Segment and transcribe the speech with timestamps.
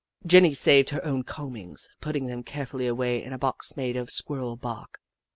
[0.25, 4.39] Jenny saved her own combings, putting them carefully away in a box made of Squir
[4.39, 4.99] rel bark.